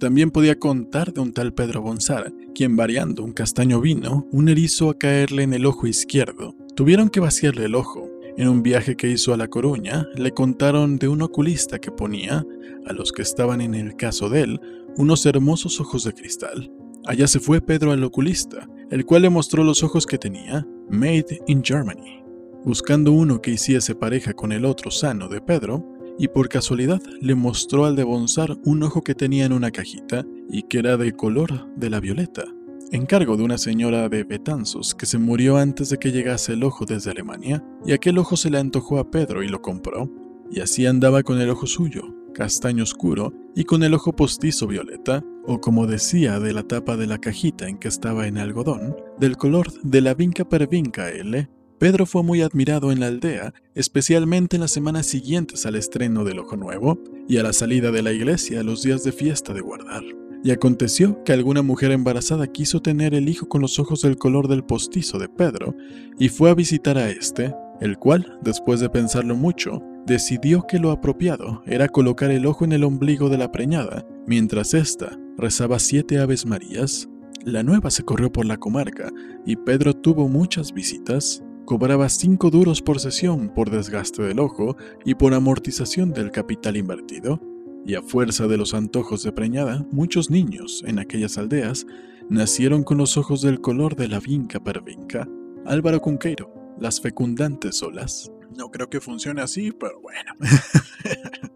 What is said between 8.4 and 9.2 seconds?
un viaje que